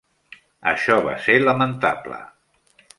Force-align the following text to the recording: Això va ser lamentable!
Això 0.71 0.97
va 1.09 1.15
ser 1.27 1.37
lamentable! 1.45 2.23